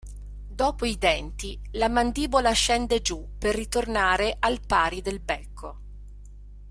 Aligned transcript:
Dopo 0.47 0.85
i 0.85 0.97
denti, 0.97 1.59
la 1.73 1.87
mandibola 1.87 2.51
scende 2.53 3.03
giù 3.03 3.23
per 3.37 3.53
ritornare 3.53 4.35
al 4.39 4.59
pari 4.65 4.99
del 5.03 5.19
becco. 5.19 5.77